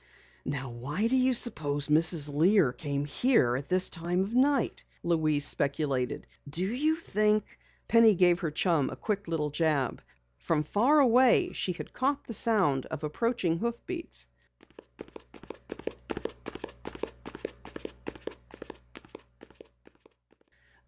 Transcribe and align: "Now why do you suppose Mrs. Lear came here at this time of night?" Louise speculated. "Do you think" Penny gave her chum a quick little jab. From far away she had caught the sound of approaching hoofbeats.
"Now 0.45 0.71
why 0.71 1.05
do 1.05 1.15
you 1.15 1.35
suppose 1.35 1.87
Mrs. 1.87 2.33
Lear 2.33 2.73
came 2.73 3.05
here 3.05 3.55
at 3.55 3.69
this 3.69 3.87
time 3.87 4.21
of 4.23 4.33
night?" 4.33 4.83
Louise 5.03 5.45
speculated. 5.45 6.25
"Do 6.49 6.63
you 6.65 6.95
think" 6.95 7.45
Penny 7.87 8.15
gave 8.15 8.39
her 8.39 8.49
chum 8.49 8.89
a 8.89 8.95
quick 8.95 9.27
little 9.27 9.51
jab. 9.51 10.01
From 10.39 10.63
far 10.63 10.97
away 10.99 11.51
she 11.53 11.73
had 11.73 11.93
caught 11.93 12.23
the 12.23 12.33
sound 12.33 12.87
of 12.87 13.03
approaching 13.03 13.59
hoofbeats. 13.59 14.25